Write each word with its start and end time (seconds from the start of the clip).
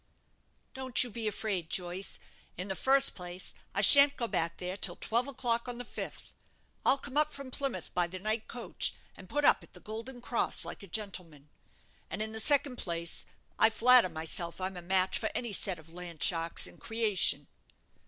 "Don't 0.73 1.03
you 1.03 1.11
be 1.11 1.27
afraid, 1.27 1.69
Joyce. 1.69 2.17
In 2.57 2.69
the 2.69 2.75
first 2.75 3.13
place 3.13 3.53
I 3.75 3.81
shan't 3.81 4.17
go 4.17 4.27
back 4.27 4.57
there 4.57 4.75
till 4.75 4.95
twelve 4.95 5.27
o'clock 5.27 5.67
on 5.67 5.77
the 5.77 5.85
fifth. 5.85 6.33
I'll 6.83 6.97
come 6.97 7.17
up 7.17 7.31
from 7.31 7.51
Plymouth 7.51 7.93
by 7.93 8.07
the 8.07 8.17
night 8.17 8.47
coach, 8.47 8.95
and 9.15 9.29
put 9.29 9.45
up 9.45 9.61
at 9.61 9.73
the 9.73 9.79
'Golden 9.79 10.19
Cross' 10.19 10.65
like 10.65 10.81
a 10.81 10.87
gentleman. 10.87 11.51
And, 12.09 12.19
in 12.19 12.31
the 12.31 12.39
second 12.39 12.77
place, 12.77 13.27
I 13.59 13.69
flatter 13.69 14.09
myself 14.09 14.59
I'm 14.59 14.75
a 14.75 14.81
match 14.81 15.19
for 15.19 15.29
any 15.35 15.53
set 15.53 15.77
of 15.77 15.93
land 15.93 16.23
sharks 16.23 16.65
in 16.65 16.79
creation." 16.79 17.45